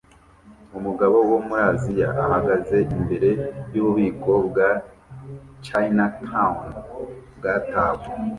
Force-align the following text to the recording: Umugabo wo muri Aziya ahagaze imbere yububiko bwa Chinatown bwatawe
Umugabo 0.77 1.15
wo 1.29 1.37
muri 1.47 1.61
Aziya 1.71 2.09
ahagaze 2.23 2.77
imbere 2.95 3.29
yububiko 3.73 4.31
bwa 4.47 4.69
Chinatown 5.65 6.61
bwatawe 7.37 8.03